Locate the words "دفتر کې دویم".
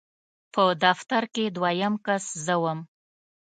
0.83-1.93